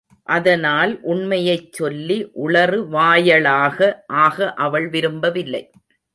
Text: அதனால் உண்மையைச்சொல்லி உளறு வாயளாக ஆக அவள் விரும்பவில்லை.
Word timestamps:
அதனால் 0.27 0.93
உண்மையைச்சொல்லி 1.03 2.17
உளறு 2.33 2.79
வாயளாக 2.91 3.91
ஆக 4.07 4.53
அவள் 4.53 4.89
விரும்பவில்லை. 4.89 5.63